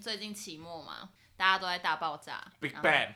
[0.00, 2.42] 最近期末嘛，大家都在大爆炸。
[2.58, 3.14] Big Bang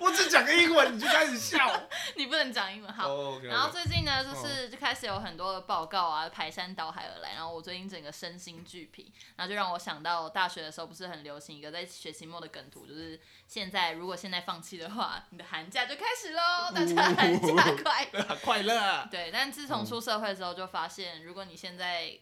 [0.00, 1.58] 我只讲个英文你就开始笑。
[2.16, 3.38] 你不能讲英文好。
[3.40, 7.34] 然后最近呢，就是就开始有很多的报告啊，排山倒海而来。
[7.34, 16.40] 然后我最近整个身心俱疲，然后就让我想到大学的时候不是很流行一个在学期末的梗图，就是现在如果现在放弃的话，你的寒假就开始喽，
[16.74, 18.38] 大家寒假快乐。
[18.42, 19.08] 快乐。
[19.10, 22.18] 对，但自从出社会之后，就发现如果你现在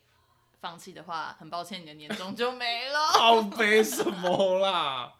[0.67, 2.99] 放弃的话，很抱歉，你的年终就没了。
[3.15, 5.13] 好悲什么啦？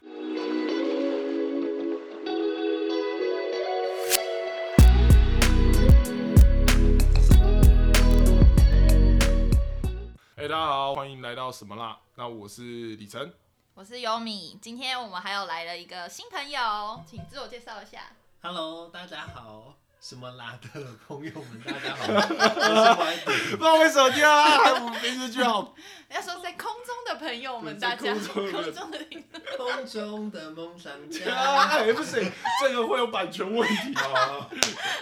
[10.35, 11.97] 哎、大家好，欢迎来到什么啦？
[12.15, 13.33] 那我是李晨。
[13.73, 18.01] 我是优米，今天我们还有来了一个新朋友，请自我介绍一下。
[18.41, 23.31] Hello，大家好，什么拉的朋友们，大家好，我是怀不。
[23.31, 25.73] 知道为什么第二还我名字句号，
[26.09, 32.31] 要说在空中的朋友们，大家好空中的空中的听众空中的梦想家，哎，不行，
[32.61, 34.47] 这个会有版权问题啊。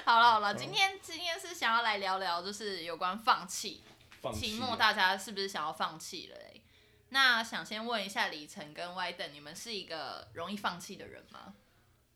[0.05, 3.83] 好了好了，今天今天是想要来聊聊，就是有关放弃。
[4.21, 6.61] 放弃期末大家是不是想要放弃了、欸？
[7.09, 11.53] 那想先问一下李晨跟 Y 等，你们是一个容易放弃的人吗？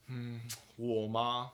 [0.08, 1.52] 嗯我吗？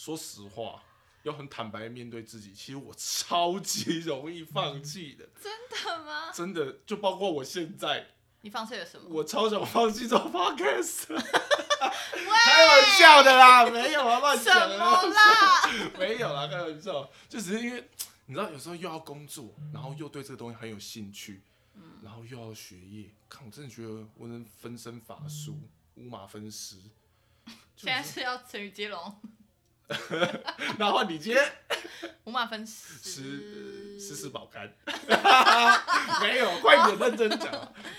[0.00, 0.82] 说实话，
[1.24, 6.32] 要很坦白面对自己，其实我超级容易放弃的，真的吗？
[6.32, 8.06] 真的，就包括我现在，
[8.40, 9.06] 你放弃了什么？
[9.10, 15.68] 我超想放弃做 podcast，开玩笑的啦，没有啊，乱什讲么啦？
[16.00, 17.86] 没有啦，开玩笑，就只是因为
[18.24, 21.42] 你知道，有时候又要工作，然后又对这个东西很有兴趣，
[22.02, 25.58] 然后又要学业，看我真的觉得我能分身乏术，
[25.96, 26.78] 五马分尸。
[27.76, 29.20] 就现在是要成语接龙，
[30.78, 31.52] 然后你今天
[32.24, 34.72] 五马分吃尸，吃吃饱肝，
[36.22, 37.50] 没有，快点认真讲。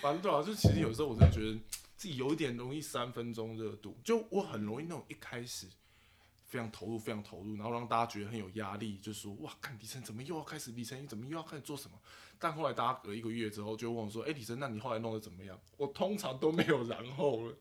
[0.01, 1.53] 反正对啊，就其实有时候我真的觉得
[1.97, 5.67] 自己有一点容易三分钟热度，就我很容易那种一开始
[6.47, 11.97] 非常投入，非常投入，然后让大家觉得很有压力，就说哇，看李晨怎么又要开始，李晨你怎么又要开始做什么？
[12.39, 15.59] 但后来大家隔一个月之后就问我说，哎、李晨，那你后来弄得怎么样？
[15.77, 17.53] 我通常都没有然后了。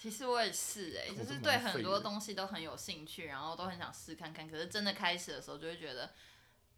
[0.00, 4.48] 其实我也是哎、就是对很多东西都很有兴趣，然后都很想试看看。
[4.48, 6.12] 可是真的开始的时候，就会觉得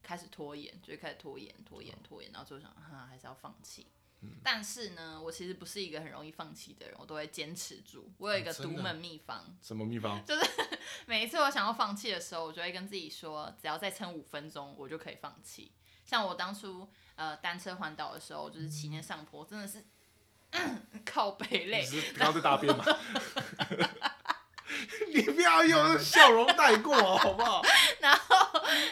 [0.03, 3.89] 开始拖延，就会开始拖延、拖延、拖延，然后就想哈还是要放弃。
[4.23, 8.11] 嗯但是呢，我其实不是一个很容易放弃的人，我都会坚持住。
[8.19, 10.23] 我有一个独门秘方，什么秘方？
[10.25, 10.43] 就是
[11.07, 15.73] 每一次我想要放弃的时候，我就会跟自己说，只要再撑五分钟，我就可以放弃。
[16.05, 19.85] 像我当初呃单车环岛的时候，就是骑那上坡，真的是、
[21.05, 22.85] 靠北累你，是刚刚在大便吗？
[25.13, 27.63] 你不要用笑容带过好不好？
[28.01, 28.37] 然后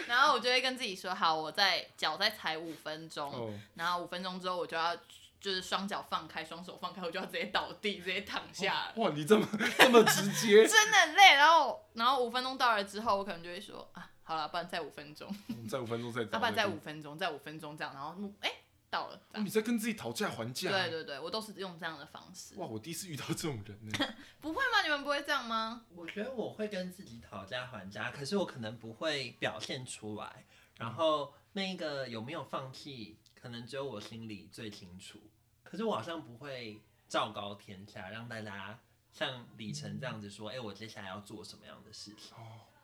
[0.07, 4.95] 然后我就会跟自己说，好，我在脚再踩五分钟，哦，然后五分钟之后我就要
[5.41, 8.75] 就是双脚放开，双手放开，我就要直接倒地，直接躺下。
[8.75, 8.93] 了。
[8.97, 9.47] 哇，你这么
[9.79, 15.33] 这么直接，真的很累，然后然后五分钟到了之后，我可能就会说啊，好了，不然再五分钟，
[15.71, 18.51] 再五分钟再找，要不然再五分钟，再五分钟这样，然后哎、
[18.91, 20.71] 到了，你在跟自己讨价还价？
[20.71, 22.55] 对对对，我都是用这样的方式。
[22.57, 23.99] 哇，我第一次遇到这种人呢。
[24.41, 24.83] 不会吗？
[24.83, 25.85] 你们不会这样吗？
[25.95, 30.45] 我觉得我会跟自己讨价还价，可是我可能不会表现出来。
[30.77, 35.19] 然后那个有没有放弃，可能只有我心里最清楚。
[35.63, 38.81] 可是我好像不会昭告天下，让大家
[39.13, 42.33] 像李晨这样子说，哎、我接下来要做什么样的事情。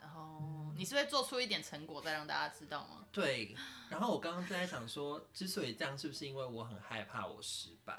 [0.04, 3.06] 然后你是会做出一点成果再让大家知道吗？
[3.10, 3.56] 对，
[3.88, 7.98] 然后我刚刚在想说，之所以这样，是不是因为我很害怕我失败，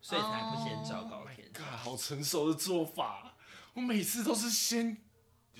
[0.00, 3.36] 所以才不先昭告天下 God，好成熟的做法。
[3.72, 4.96] 我每次都是先，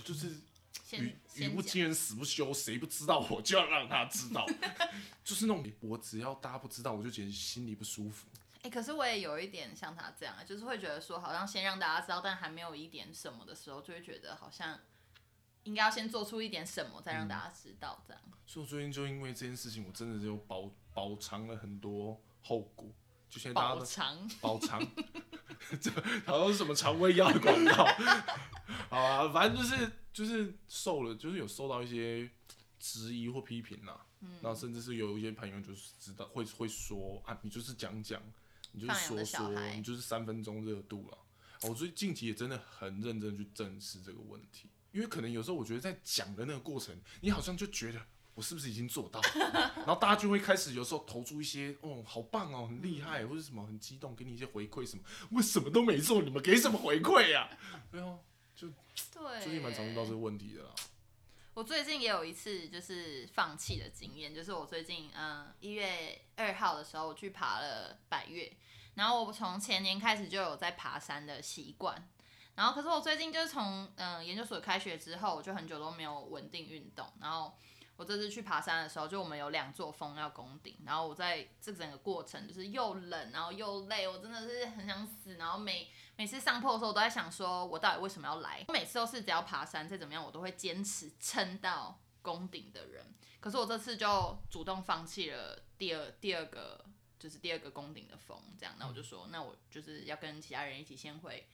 [0.02, 0.40] 就是
[0.82, 4.44] 先语语不惊人死不休，谁不知道我就要让他知道，
[5.22, 8.26] 就是那种我只要大家不知道，我就觉得心里不舒服。
[8.62, 14.80] 哎、可是我也有一点像他这样，就是会觉得说，好像先让大家知道，但还没有一点什么的时候，就会觉得好像
[15.64, 18.22] 应该要先做出一点什么，再让大家知道这样。
[18.46, 22.88] 所以我最近就因为这件事情，我真的就饱饱尝了很多后果。
[23.28, 24.80] 就现在大家都饱尝， 饱尝，
[25.80, 25.90] 这
[26.24, 27.84] 好像是什么肠胃药的广告。
[28.88, 32.30] 好啊，反正就是就是受了，就是有受到一些
[32.78, 34.06] 质疑或批评啦。
[34.20, 38.22] 嗯，然后甚至是有一些朋友就是知道会会说啊，你就是讲讲，
[38.72, 41.16] 你就是说说，你就是三分钟热度了。
[41.16, 41.20] 啊
[41.62, 48.00] 我最近期也真的很认真去正视这个问题，因为可能有时候我觉得在讲的那个过程，你好像就觉得
[48.34, 55.02] 我是不是已经做到了， 然后大家就会开始有时候投出一些哦好棒哦很厉害或者什么很激动，给你一些回馈什么，
[55.32, 57.50] 我什么都没做，你们给什么回馈呀、
[57.92, 58.18] 对啊，
[58.56, 60.70] 对，最近蛮常遇到这个问题的啦。
[61.54, 68.52] 我最近也有一次就是放弃的经验，就是我最近嗯一月二号的时候我去爬了百越，
[68.94, 72.08] 然后我从前年开始就有在爬山的习惯，
[72.54, 77.56] 然后可是我最近就是从嗯研究所开学之后，我就很久都没有稳定运动，然后
[77.96, 88.64] 我这次去爬山的时候，就我们有两座峰要攻顶，然后我在这整个过程就是又冷然后又累，我真的是很想死，然后每每次上坡的时候，我都在想说，我到底为什么要来？
[88.68, 93.14] 我每次都是只要爬山再怎么样，我都会坚持撑到攻顶的人。
[93.40, 96.84] 可是我这次就主动放弃了第二第二个，
[97.18, 98.74] 就是第二个攻顶的峰，这样。
[98.78, 101.46] 那我就说，那我就是要跟其他人一起先回，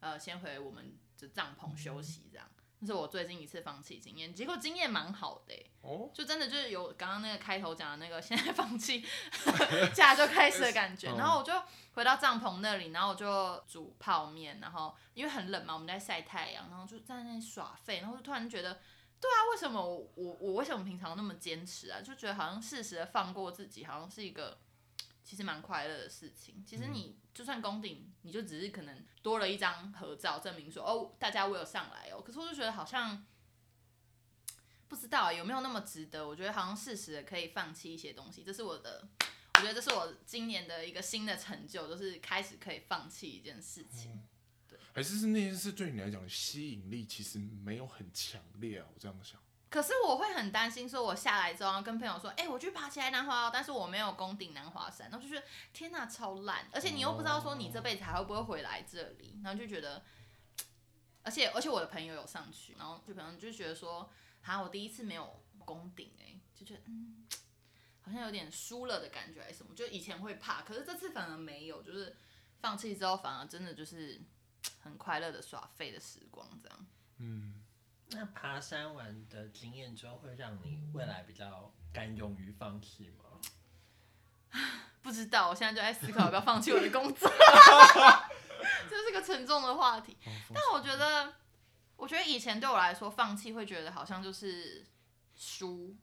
[0.00, 2.46] 呃，先回我们的帐篷休息，这样。
[2.78, 9.02] 那是我最近一次放弃经验，结果经验蛮好的、欸，哦，就真的就是有刚刚那个开头讲的那个，现在放弃
[9.94, 11.10] 假就开始的感觉。
[11.10, 11.54] 嗯然后我就
[11.94, 18.74] 回到帐篷那里，然后我就煮泡面，然后因为很冷嘛，我们在晒太阳，然后就在那里耍废，然后就突然觉得，
[19.18, 22.02] 对啊，为什么我我我为什么平常那么坚持啊？
[22.02, 24.58] 就觉得好像适时的放过自己，好像是一个
[25.26, 26.64] 其实蛮快乐的事情。
[26.64, 32.22] 其实你就算攻顶，你就只是可能多了一张合照，证明说哦，大家我有上来哦。
[32.22, 33.26] 可是我就觉得好像。
[34.88, 36.24] 不知道有没有那么值得？
[36.24, 44.22] 我觉得好像适时的可以放弃一些东西，这是我的，我觉得这是我今年的一个新的成就，就是开始可以放弃一件事情。
[44.92, 49.42] 还是是那件事对你来讲的吸引力其实没有很强烈啊，我这样想。
[49.68, 60.02] 可是我会很担心，说我下来之后跟朋友说，哎、我去爬起来南华，但是我没有攻顶南华山，然后就觉得天哪，超烂，而且你又不知道说你这辈子还会不会回来这里，然后就觉得，
[61.22, 64.08] 而 且而且我的朋友有上去，然后就可能就觉得说，
[64.42, 67.26] 啊，我第一次没有攻顶，哎，就觉得嗯，
[68.02, 72.16] 好像有点输了的感觉还是什么，就以前会怕，可是这次反而没有，就是
[72.60, 74.20] 放弃之后反而真的就是
[74.80, 76.86] 很快乐的耍废的时光这样。
[77.18, 77.55] 嗯，
[78.10, 83.24] 那爬山完的经验之后，会让你未来比较敢勇于放弃吗？
[85.02, 87.30] 不知道，我现在就在思考要不要放弃我的工作，
[88.90, 90.16] 这是个沉重的话题。
[90.52, 91.34] 但我觉得，
[91.96, 94.84] 我觉得以前对我来说，放弃会觉得好像就是
[95.36, 95.94] 输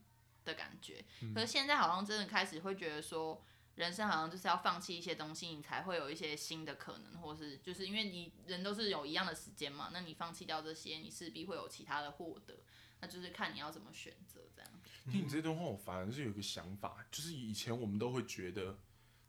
[0.45, 1.03] 的感觉，
[1.33, 3.43] 可是现在好像真的开始会觉得说，
[3.75, 12.59] 人生好像就是要放弃一些东西，你才会有一些新的可能，或是就是因为你人都是有一样的时间嘛，那你放弃掉这些，你势必会有其他的获得，
[13.01, 14.71] 那就是看你要怎么选择这样。
[15.11, 18.77] 听你这段话，我反而是有一个想法，就是以前我们都会觉得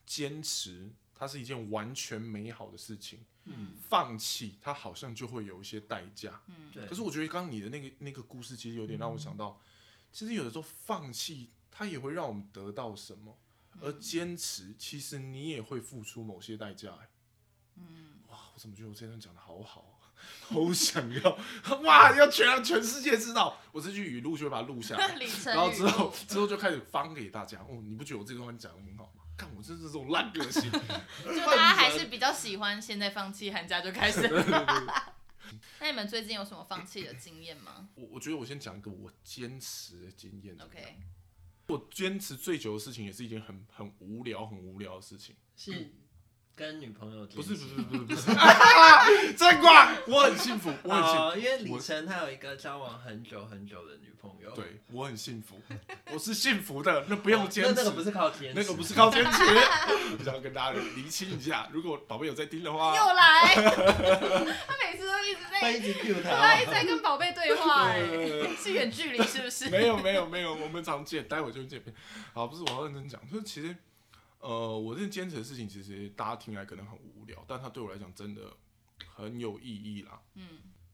[0.04, 6.42] 坚持它是一件完全美好的事情，嗯，放弃它好像就会有一些代价。
[6.48, 6.86] 嗯，对。
[6.86, 9.60] 可是我觉得刚刚你的那个那个故事，其实有点让我想到，
[10.12, 13.36] 其实有的时候放弃它也会让我们得到什么，
[13.80, 17.08] 而坚持其实你也会付出某些代价、欸。
[17.76, 20.14] 嗯，哇，我怎么觉得我这段讲的好好啊？
[20.40, 21.38] 好想要
[21.82, 22.16] 哇！
[22.16, 25.14] 要全让全世界知道，我这句语录就会把它录下来，
[25.52, 27.58] 然后之后之后就开始发给大家。
[27.68, 29.22] 哦，你不觉得我这段话讲的很好吗？
[29.36, 34.22] 看我真是这种烂个性， 就大家还是比较喜欢现在放弃寒假就开始。
[35.80, 40.56] 那你们最近有什么放弃的经验吗我我觉得我先讲一个我坚持的经验。
[40.60, 40.98] ？OK，
[41.66, 45.34] 我坚持最久的事情，也是一件很很无聊、很无聊的事情。
[45.56, 45.92] 是
[46.56, 48.26] 跟女朋友不是不是是不是不是，
[49.34, 51.20] 真挂，我很幸福，我很幸福。
[51.20, 55.60] 哦，因为李晨他有一个交往很久很久的女朋友，对我很幸福，
[56.12, 59.42] 我是幸福的，那不用坚持，那那个不是靠坚持，那个不是靠坚持。
[60.16, 63.54] 我想要跟大家厘清一下，如果宝贝有在听的话，又来，
[64.66, 67.92] 他每次都一直在，会一直 cue 他一直，在跟宝贝对话，
[68.56, 69.68] 是远距离是不是？
[69.70, 71.92] 没有没有没有，我们常见，待会就见面。
[72.32, 73.74] 好，不是我要认真讲，就是其实，
[74.44, 78.54] 呃，我这坚持的事情，其实大家听来可能很无聊，但它对我来讲真的
[79.06, 80.20] 很有意义啦。
[80.34, 80.46] 嗯，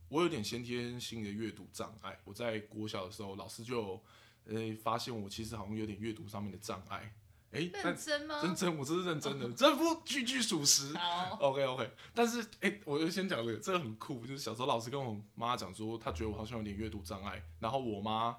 [0.08, 4.00] 我有点先天性的阅读障碍，我在国小的时候，老师就
[4.44, 7.12] 呃发现我其实好像有点阅读上面的障碍。
[7.50, 8.40] 哎、但认真吗？
[8.44, 10.96] 认真，我这是认真的，这不句句属实。
[10.96, 18.38] 好，OK OK，但是哎、我就先讲这个，这个很酷，就是小时候老师跟我妈讲说，她觉得我好像有点阅读障碍，然后我妈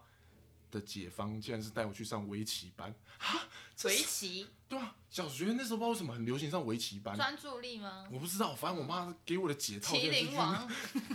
[0.71, 3.41] 的解方竟然是带我去上围棋班，哈，
[3.83, 8.07] 围棋对啊，小学那时候不知道为什么很流行上围棋班，专注力吗？
[8.11, 10.67] 我不知道，反正我妈给我的解套麒麟王，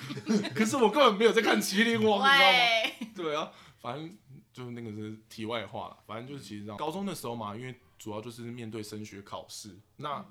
[0.55, 3.07] 可是我根本没有在看麒麟王，你知道吗？
[3.17, 4.17] 对啊，反正
[4.53, 5.99] 就是那个是题外话了。
[6.07, 10.25] 反正就是其实这样高中的时候嘛，因为主要就是面对升学考试，那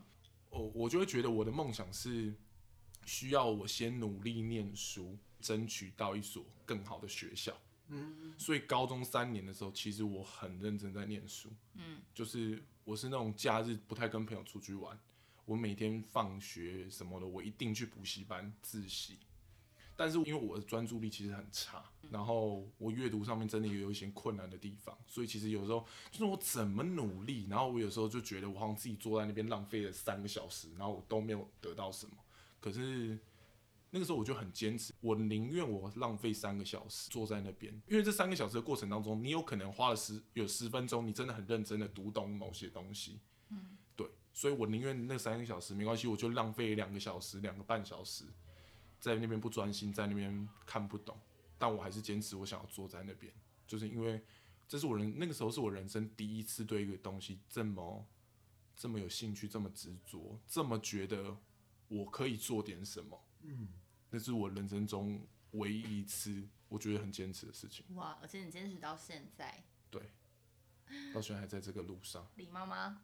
[0.49, 2.33] 我我就会觉得我的梦想是
[3.05, 7.51] 需要我先努力念书，争取到一所更好的学校。
[7.87, 11.49] 嗯，所以高中三年的时候，其实我很认真在念书。
[11.73, 14.99] 嗯，就是我是那种假日不太跟朋友出去玩，
[15.45, 19.17] 我每天放学什么的，我一定去补习班自习。
[19.97, 32.17] 但是因为我的专注力其实很差，然后我阅读上面真的也有一些困难的地方，所以其实有时候就是我怎么努力，然后我有时候就觉得我好像自己坐在那边浪费了三个小时，然后我都没有得到什么。
[32.59, 33.17] 可是
[33.95, 43.21] 那个时候我就很坚持，我宁愿我浪费三个小时坐在那边，因为这三个小时的过程当中，你有可能花了十有十分钟，你真的很认真的读懂某些东西。
[43.47, 48.25] 嗯，对，所以我宁愿那三个小时没关系，我就浪费两个小时、两个半小时。
[48.99, 51.17] 在那边不专心，在那边看不懂，
[51.57, 53.31] 但我还是坚持我想要坐在那边，
[53.65, 54.21] 就是因为
[54.67, 58.05] 这是我人那个时候是我人生第一次对一个东西这么
[58.75, 61.37] 这么有兴趣，这么执着，这么觉得
[61.87, 63.21] 我可以做点什么。
[63.43, 63.67] 嗯，
[64.15, 67.85] 那是我人生中唯一一次我觉得很坚持的事情。
[67.95, 70.01] 哇，而且你坚持到现在，对，
[71.13, 72.25] 到现在还在这个路上。
[72.35, 73.01] 李妈妈，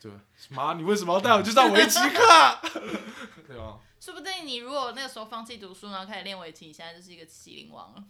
[0.00, 0.12] 对，
[0.50, 2.60] 妈，你为什么要带我去上围棋课？
[3.48, 3.80] 对吧？
[3.98, 8.04] 说不定你如果那个时候放弃读书，然后开始练围棋，你现在就是一个麒麟王了。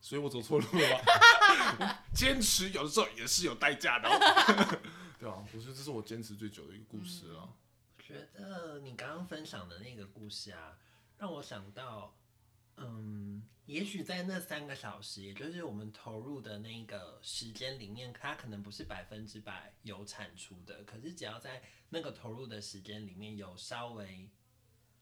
[0.00, 2.04] 所以我走错路了。
[2.14, 4.78] 坚持有的时候也是有代价的，哦
[5.18, 5.44] 对吧？
[5.52, 7.50] 我觉得这是我坚持最久的一个故事啊。
[7.96, 10.78] 我觉得你刚刚分享的那个故事啊，
[11.20, 12.16] 让我想到，
[12.78, 24.28] 嗯，也许在那三个小时，也就是我们投入的那个时间里面，它可能不是百分之百有产出的，可是只要在那个投入的时间里面有稍微。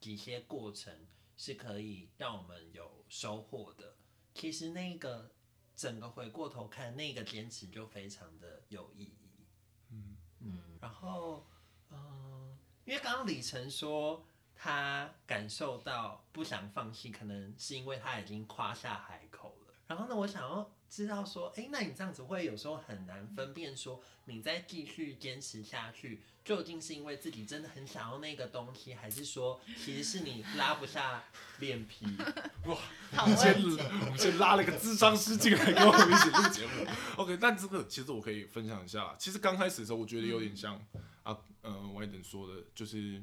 [0.01, 3.97] 几些过程是可以让我们有收获的。
[4.33, 5.29] 其实那个
[5.75, 9.45] 整个回过头看，那个坚持就非常的有意义。
[9.91, 10.79] 嗯嗯。
[10.81, 11.45] 然后，
[11.91, 14.25] 嗯，因为刚刚李晨说
[14.61, 19.73] 他感受到不想放弃，可能是因为他已经夸下海口了。
[19.87, 26.21] 然后呢，我想要知道说，哎，那你这样子会有时候很难分辨说，你再继续坚持下去。
[26.45, 31.23] 究竟是因为自己真的很想要那个东西，还是说其实是你拉不下
[31.59, 32.07] 脸皮？
[32.65, 32.79] 哇，
[33.23, 36.87] 我们先我们先拉了个智商师进来跟我们一起录节目。
[37.17, 39.15] OK，但这个其实我可以分享一下。
[39.19, 40.83] 其实刚开始的时候，我觉得有点像
[41.23, 43.23] 啊，嗯，外等说的，就是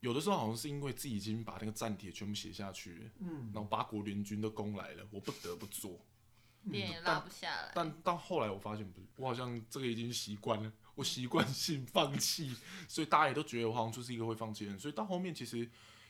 [0.00, 5.98] 有的时候好像是因为自己已经把那个战帖全部写下去，嗯，然后八国联军都攻来了，我不得不做，
[6.64, 7.72] 脸也拉不下来。
[7.74, 10.72] 但到后来我发现不是，我好像这个已经习惯了。
[10.94, 12.56] 我习惯性放弃，
[12.88, 14.80] 所以大家也都觉得我好像就是一个会放弃的人。
[14.80, 15.58] 所以到后面，其实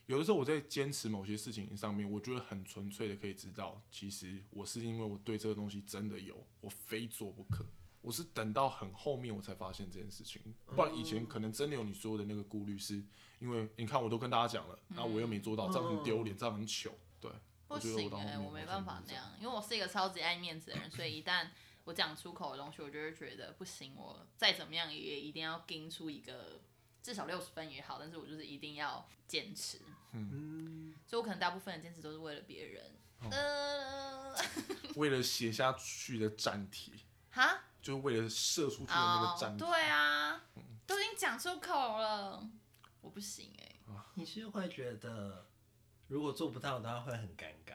[0.07, 7.67] 有的时候我在坚持某些事情上面，我觉得很纯粹的可以知道，其实我是因为我对这个东西真的有，我非做不可。
[8.01, 13.03] 我是等到很后面我才发现这件事情，不然以前可能真的有你说的那个顾虑，是
[13.39, 16.93] 因为你看我都跟大家讲了，然后我又没做到，这样很丢脸，这样很糗。
[17.21, 17.31] 对，
[17.67, 21.49] 不行哎，我没办法那样，因为我是一个超级爱面子的人，所以一旦。
[21.85, 23.95] 我讲出口的东西，我就会觉得不行。
[23.97, 26.61] 我再怎么样也一定要盯出一个
[27.03, 29.81] 至少六十分也好，但是我就是一定要坚持。
[30.13, 32.93] 嗯，所以我可能大部分的坚持都是为了别人。
[33.31, 34.35] 呃，
[34.97, 36.93] 为了写下去的战题。
[37.31, 37.59] 哈？
[37.81, 39.57] 就是为了射出去的那个战。
[39.57, 40.41] 对啊，
[40.87, 42.47] 都已经讲出口了，
[43.01, 43.65] 我不行哎。
[44.15, 45.47] 你是会觉得
[46.09, 47.75] 如果做不到的话会很尴尬？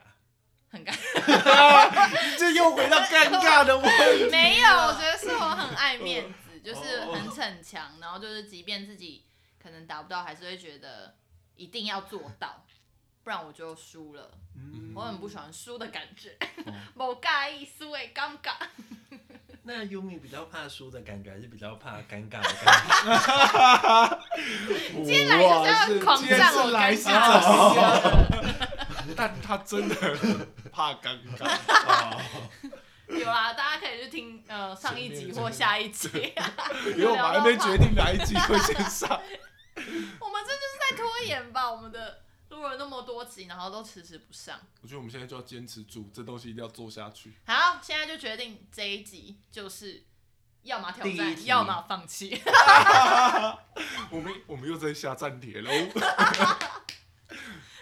[0.69, 3.86] 很尴尬，这又回到尴尬的问
[4.17, 4.29] 题。
[4.29, 9.25] 没有，我觉得是我很爱面子，就是很逞强，然后就是即便自己
[9.62, 11.15] 可能达不到，还是会觉得
[11.55, 12.65] 一定要做到，
[13.24, 14.31] 不然我就输了。
[14.95, 16.38] 我很不喜欢输的感觉，
[16.95, 18.55] 不介意输会尴尬。
[19.65, 22.65] 那 Umi 比较怕输的感觉，还是比较怕尴尬的感
[24.12, 24.20] 觉？
[25.03, 27.08] 今天来就是要狂战我尴尬。
[29.15, 29.96] 但他真的
[30.72, 31.48] 怕尴尬。
[33.08, 36.10] 有啊，大家可以去听呃上一集或下一集。
[36.98, 39.10] 因为我们还没决定哪一集会先上。
[39.10, 41.72] 我们这就是在拖延吧？
[41.72, 42.20] 我们的
[42.53, 44.60] 录了那么多集，然后都迟迟不上。
[44.81, 47.33] 我觉得我们现在就要坚持住，这东西一定要做下去。
[47.45, 50.03] 好，现在就决定这一集就是
[50.62, 52.39] 要么挑战，要么放弃。
[54.12, 55.72] 我们我们又在下战帖喽。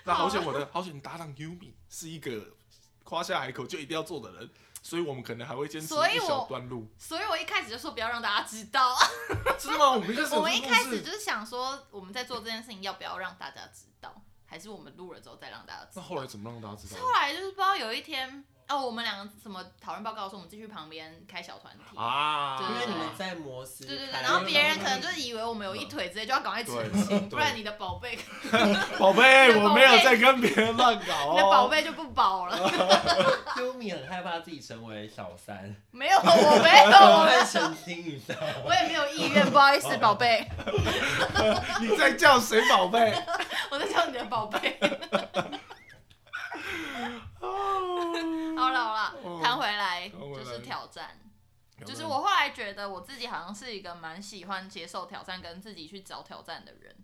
[0.06, 2.56] 那好险，我的好险搭档 Umi 是一个
[3.04, 4.50] 夸下海口就一定要做的人，
[4.82, 6.90] 所以我们可能还会坚持一小段路。
[6.98, 8.98] 所以我一开始就说不要让大家知道。
[9.60, 9.92] 是吗？
[9.92, 14.21] 我们我们一开始就是想说，我们在做这件事情要不要让大家知道，
[14.52, 16.02] 还是我们录了之后再让大家知道？
[16.02, 17.00] 那后来怎么让大家知道？
[17.00, 18.44] 后来就是不知道有一天。
[18.72, 28.18] 哦，我们两个什么讨论报告的时候，我们继续旁边开小团体啊，因为你们在摩斯，对对对，然后别人可能就是以为我们有一腿直接，就要赶快澄清，不然你的宝贝，
[28.98, 32.58] 宝贝， 我没有在跟别人乱搞， 你的宝贝就不保了。
[33.58, 38.34] 优米很害怕自己成为小三，没有，我没有，我在澄清一下，
[38.66, 40.48] 我也没有意愿，不好意思，宝贝。
[41.82, 43.14] 你在叫谁宝贝？
[43.70, 44.80] 我在叫你的宝贝。
[48.74, 51.18] 好了好了，哦谈回来谈回来就是挑战。
[51.84, 56.96] 就是我后来觉得我自己好像是一个蛮喜欢接受挑战跟自己去找挑战的人，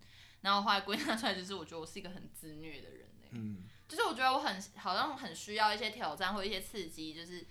[0.42, 7.48] 然后后来归纳出来就是我觉得我是一个很自虐的人、欸、嗯，就是我觉得我很好像很需要一些挑战或一些刺激，就是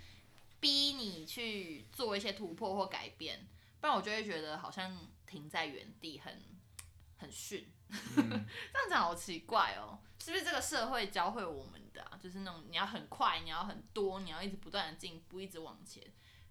[0.61, 3.49] 逼你去做一些突破或改变，
[3.81, 4.97] 不然我就会觉得好像
[5.27, 6.41] 停在原地很
[7.17, 7.69] 很逊。
[8.17, 12.19] 嗯 这样讲好奇怪哦，是不是这个社会教会我们的啊？
[12.21, 16.03] 就是那种你要很快，你要很多，你要一直不断的进步，一直往前，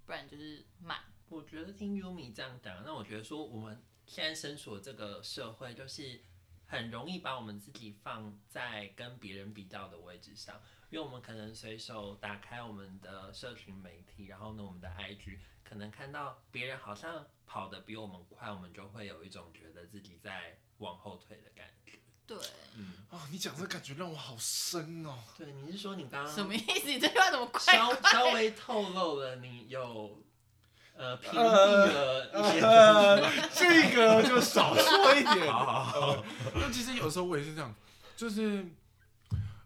[0.06, 1.00] 不然就是慢。
[1.28, 6.24] 我觉得听 Yumi 这样讲，那我觉得说我们现在身处的这个社会，就是
[6.68, 21.94] 很容易把我们自己放在跟别人比较的位置上，因为我们可能随手打开我们的社群媒体，然后呢，我们的 IG 可能看到别人好像跑得比我们快，我们就会有一种觉得自己在往后退的感觉。
[22.28, 22.38] 对，
[22.76, 25.20] 嗯哦，你讲这感觉让我好深哦。
[25.38, 26.88] 对，你是说你刚刚什么意思？
[26.88, 27.76] 你这句话怎么快？
[27.76, 30.24] 稍稍微透露了你有
[30.96, 35.46] 呃屏蔽呃了一些呃，这个就少说一点。
[35.54, 36.24] 好好好呃
[36.56, 37.74] 那其实有时候我也是这样，
[38.18, 38.66] 就是，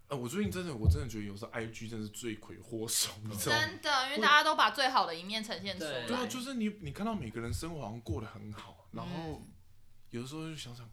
[0.08, 3.62] 呃，我最近真的，我真的觉得有时候 IG 真的是罪魁祸首，你知道吗？
[3.62, 6.06] 真的，因为大家都把最好的一面呈现出来。
[6.06, 9.46] 对对啊，就是你你看到每个人生活好像过得很好，然后嗯
[10.10, 10.86] 有的时候就想想，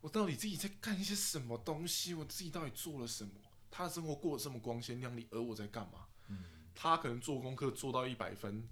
[0.00, 2.14] 我到底自己在干一些什么东西？
[2.14, 3.30] 我自己到底做了什么？
[3.70, 6.06] 他的生活过得这么光鲜亮丽，而我在干嘛？
[6.74, 8.68] 他可能做功课做到一百分，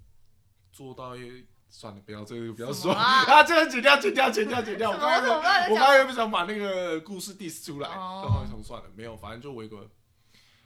[0.71, 4.91] 做到一算了，不要这个不要说啊 啊，这个剪掉剪掉剪掉剪掉。
[4.91, 9.89] 我刚才什么在讲我刚才又不想把那个故事 diss 出来，哦然后想算了，没有，反正就我一个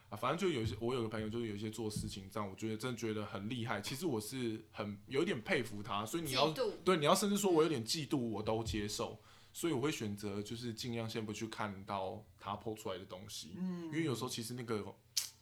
[0.09, 3.79] 啊，反正就有些我有个朋友，就是有一些做事情这样，我觉得真的觉得很厉害。
[3.81, 6.49] 其实我是很有一点佩服他，所以你要
[6.83, 9.19] 对你要甚至说我有点嫉妒，我都接受。
[9.51, 14.95] 所以我会选择就是尽量先不去看到他 PO 出来的东西，嗯因为有时候其实那个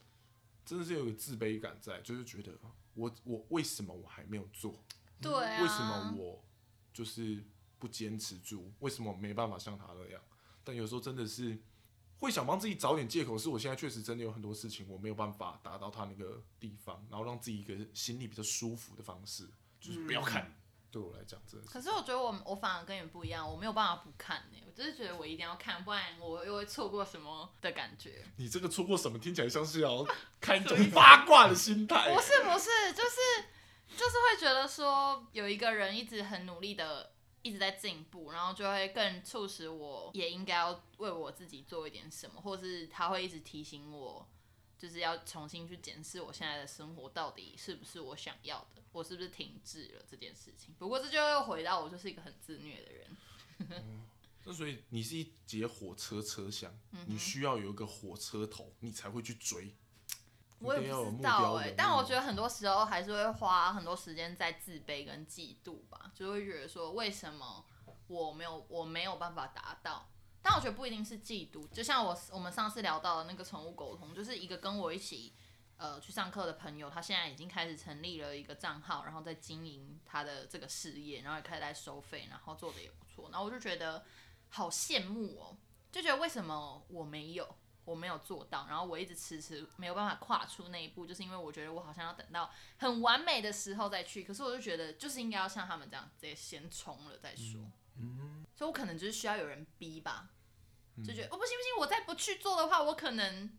[0.65, 2.57] 真的是有个自卑感在，就是觉得
[2.93, 4.83] 我我为什么我还没有做？
[5.21, 6.43] 对啊，为什么我
[6.93, 7.43] 就是
[7.79, 8.73] 不坚持住？
[8.79, 10.21] 为什么没办法像他那样？
[10.63, 11.57] 但有时候真的是
[12.17, 19.47] 会想帮自己找点借口，是我现在确实真的有很多事情我没有办法达到他那个地方，然后让自己一个心里比较舒服的方式，
[19.79, 20.53] 就是不要看。
[20.97, 28.23] 对我来讲，真的是可是我觉得我我反而跟你不一样，我没有办法不看呢、我就是觉得我一定要看，不然我又会错过什么的感觉。
[28.37, 29.19] 你这个错过什么？
[29.19, 30.03] 听起来像是要
[30.41, 32.19] 看一种八卦的心态不。
[32.19, 33.45] 是不是，就是
[33.95, 37.11] 就是会觉得说有一个人一直很努力的
[37.43, 44.27] 一直在进步，然后就会更促使我也应该要为我自己做一点什么，或是他会一直提醒我，
[44.77, 50.73] 就是要重新去检视我现在的生活到底是不是我想要的，我是不是停滞了这件事情。
[50.77, 53.17] 不过这就又回到我就是一个很自虐的人，
[54.45, 59.75] 那所以你是一节火车车厢，嗯你需要有一个火车头，你才会去追。
[60.59, 67.63] 我也不知道哎、但我觉得很多时候还是会花很多时间在自卑跟嫉妒吧，就会觉得说为什么
[68.07, 70.09] 我没有我没有办法达到。
[70.49, 75.33] 但我觉得不一定是嫉妒，就像我我们上次聊到的那个宠物沟通，就是一个跟我一起
[75.75, 83.29] 呃去上课的朋友，他现在已经开始成立了一个账号，然后在经营他的这个事业，然后也开始在收费，然后做的也不错。
[83.29, 84.05] 然后我就觉得
[84.47, 85.57] 好羡慕哦，
[85.91, 87.45] 就觉得为什么我没有，
[87.83, 94.23] 我没有做到，然后我一直迟迟没有办法跨出那一步，就是因为我觉得我好像要等到很完美的时候再去。
[94.23, 97.69] 可是我就觉得就是应该要像他们这样，直接先冲了再说。
[97.99, 100.29] 嗯，所以我可能就是需要有人逼吧，
[101.03, 103.49] 就觉得嗯哦不行不行，我再不去做的话，我可能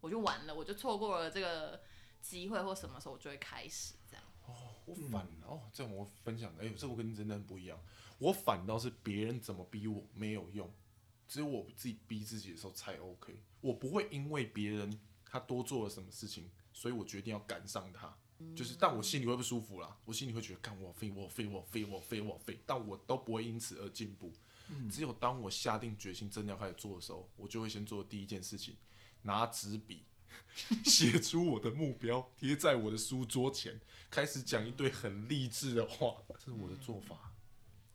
[0.00, 1.82] 我就完了，我就错过了这个
[2.20, 4.24] 机会或什么时候我就会开始这样。
[4.46, 7.78] 哦我反哦，这样我分享的，哎呦，这我跟你真的很不一样。
[8.18, 10.72] 我反倒是别人怎么逼我没有用，
[11.28, 13.42] 只有我自己逼自己的时候才 OK。
[13.60, 18.16] 我不会因为别人他多做了什么事情，所以我决定要赶上他。
[18.56, 24.32] 就是，但我心里会不舒服啦，我心里会觉得，看我废，我废，我废，我废，我废，但我都不会因此而进步。
[24.88, 28.76] 只有当我下定决心真的要开始做的时候，我就会先做第一件事情，
[29.22, 30.04] 拿纸笔
[30.84, 33.80] 写出我的目标，贴在我的书桌前，
[34.10, 36.16] 开始讲一堆很励志的话。
[36.38, 37.32] 这是我的做法。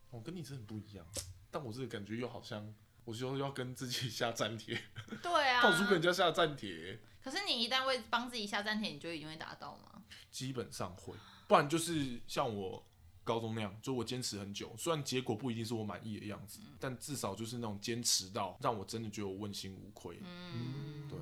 [0.09, 1.05] 我跟你真的很不一样，
[1.51, 4.81] 但我这个感觉又好像，我就要跟自己下战帖，
[5.21, 10.03] 对啊，到处跟人家下战帖，可是你一旦会帮自己下暂帖，你就一定会达到吗？
[10.31, 11.13] 基本上会，
[11.47, 12.83] 不然就是像我
[13.27, 21.19] 高中那样，就我坚持很久，虽然结果不一定是我满意的样子，但至少就是那种坚持到让我真的觉得我问心无愧，嗯，对，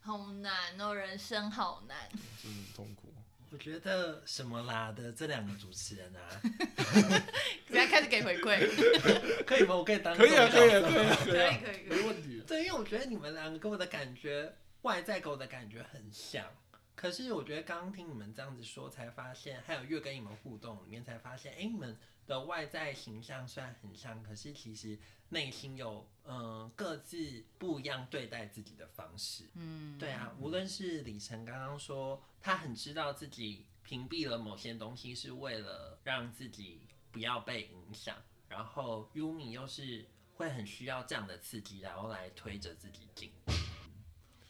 [0.00, 2.08] 好难哦，人生好难。
[2.40, 3.12] 真的很痛苦。
[3.50, 6.20] 我觉得什么啦的这两个主持人啊，
[7.66, 8.60] 现在开始给回馈，
[9.46, 9.74] 可以吗？
[9.74, 12.42] 我可以当可以啊，可以啊，可以啊，可以啊， 可以可以可以没问题。
[12.46, 16.44] 对，因为我觉得你们两个给我的感觉外在给我的感觉很像。
[16.98, 29.44] 可是我觉得刚刚听你们这样子说，才发现，还有越跟你们互动里面才发现，哎、你们的外在形象虽然很像，可是其实内心有嗯、呃各自不一样对待自己的方式。
[29.54, 36.80] 嗯，对啊，无论是李晨刚刚说，他很知道自己屏蔽了某些东西是为了让自己
[37.12, 38.16] 不要被影响，
[38.48, 43.37] 然后 Yumi 又是会很需要这样的刺激，然后来推着自己进步。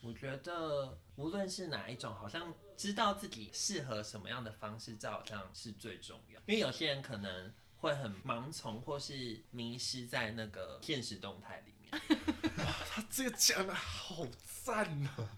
[0.01, 6.39] 我觉得无论是哪一种，好像知道自己适合什么样的方式，这好像是最重要。
[6.45, 12.01] 因为有些人可能会很盲从，或是迷失在那个现实动态里面。
[12.59, 14.25] 哇他这个讲的好
[14.63, 15.29] 赞啊！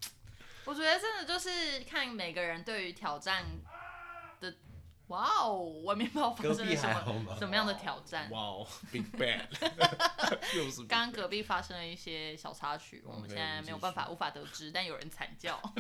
[0.66, 3.46] 我觉得真的就是看每个人对于挑战
[4.40, 4.54] 的，
[5.12, 6.88] 哇哦，外面不知道发生了什
[7.24, 7.36] 么？
[7.38, 8.30] 什么样的挑战。
[8.32, 9.42] 哇哦，Big Bang，
[10.56, 15.62] 又是刚刚隔壁发生了一些小插曲，我们现在没有办法无法得知，但有人惨叫。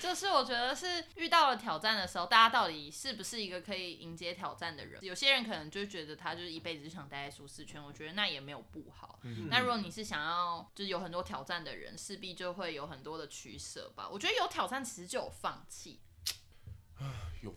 [0.00, 4.98] 就是我觉得是遇到了挑战的时候，大家到底是不是一个可以迎接挑战的人？
[5.04, 9.18] 有些人可能就觉得他就是一辈子就想待在舒适圈，我觉得那也没有不好。
[9.22, 14.08] 嗯那如果你是想要就是有很多挑战的人，势必就会有很多的取舍吧。
[14.10, 16.11] 我觉得有挑战其实就有放弃，有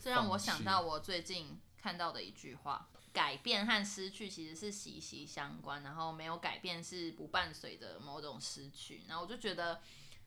[0.02, 9.04] 这让我想到我最近看到的一句话：改变和失去其实是息息相关，然后没有改变是不伴随着某种失去。
[9.08, 9.82] 然后我就觉得。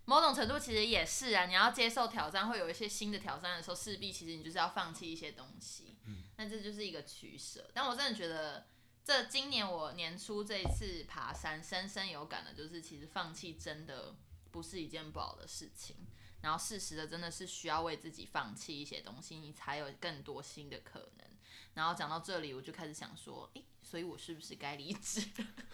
[0.04, 5.98] 某种程度其实也是啊，你要接受挑战，会有一些新的挑战的时候，势必其实你就是要放弃一些东西。
[6.06, 7.70] 嗯，那这就是一个取舍。
[7.74, 8.66] 但我真的觉得，
[9.04, 14.14] 这今年我年初这一次爬山，深深有感的就是，其实放弃真的
[14.50, 15.96] 不是一件不好的事情。
[16.40, 21.26] 然后适时的真的是需要为自己放弃一些东西，你才有更多新的可能。
[21.74, 25.22] 然后讲到这里，我就开始想说，诶，所以我是不是该离职？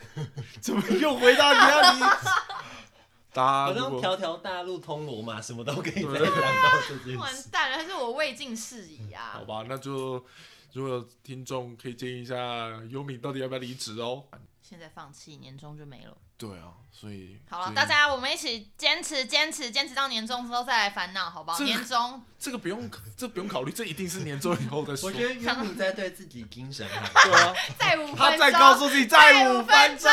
[0.61, 2.29] 怎么又回到你要离职？
[3.33, 7.49] 大好像家如果条条大路通罗马，什么都可以再到这件完事。
[7.53, 9.45] 蛋了，还是我未尽事宜啊好？
[9.45, 10.25] 吧，那就
[10.73, 14.25] 如果有听众可以建议一下优米到底要不要离职哦？
[14.67, 16.17] 现在放弃，年终就没了。
[16.39, 21.59] 对啊，所以好了，大家我们一起坚持，坚持，坚持到年终之后再来烦恼，好不好？
[21.59, 25.05] 这个年终这个不用，这不用考虑，这一定是年终以后的事。
[25.05, 30.11] 我觉得 Yumi 在对自己精神很对啊， 再五分钟，他再告诉自己再五分钟。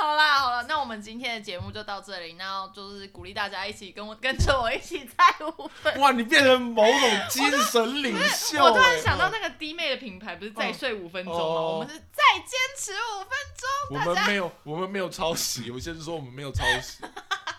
[0.00, 5.98] 好啦好了，那我们今天的节目就到这里，那就是鼓励大家一起跟我跟着我一起再五分。
[5.98, 11.40] 哇，你变成某种精神领袖、 我突然欸想到那个弟妹的品牌不是再睡五分钟吗？
[11.40, 13.68] 哦我们是再坚持五分钟。
[13.90, 15.70] 我们没有，我们没有抄袭。
[15.70, 17.04] 我先说我们没有抄袭。
[17.04, 17.08] 哦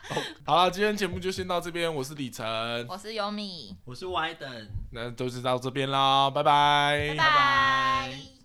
[0.46, 1.94] 好了，今天节目就先到这边。
[1.94, 2.46] 我是李晨，
[2.88, 4.70] 我是尤米，我是 Y 等。
[4.92, 8.39] 那都是到这边啦，拜拜拜拜。